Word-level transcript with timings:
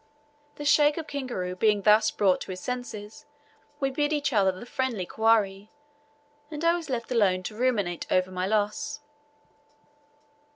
The 0.55 0.65
Sheikh 0.65 0.97
of 0.97 1.05
Kingaru 1.05 1.53
being 1.53 1.83
thus 1.83 2.09
brought 2.09 2.41
to 2.41 2.49
his 2.51 2.59
senses, 2.59 3.27
we 3.79 3.91
bid 3.91 4.11
each 4.11 4.33
other 4.33 4.51
the 4.51 4.65
friendly 4.65 5.05
"Kwaheri," 5.05 5.69
and 6.49 6.65
I 6.65 6.73
was 6.73 6.89
left 6.89 7.11
alone 7.11 7.43
to 7.43 7.55
ruminate 7.55 8.07
over 8.11 8.31
my 8.31 8.47
loss. 8.47 9.01